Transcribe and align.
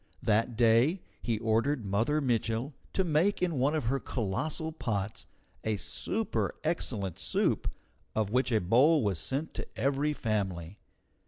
That 0.23 0.57
day 0.57 1.03
he 1.21 1.37
ordered 1.37 1.85
Mother 1.85 2.21
Mitchel 2.21 2.73
to 2.93 3.03
make 3.03 3.43
in 3.43 3.59
one 3.59 3.75
of 3.75 3.85
her 3.85 3.99
colossal 3.99 4.71
pots 4.71 5.27
a 5.63 5.77
super 5.77 6.55
excellent 6.63 7.19
soup 7.19 7.69
of 8.15 8.31
which 8.31 8.51
a 8.51 8.59
bowl 8.61 9.03
was 9.03 9.19
sent 9.19 9.53
to 9.53 9.67
every 9.77 10.13
family. 10.13 10.79